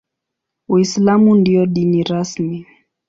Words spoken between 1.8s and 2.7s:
rasmi.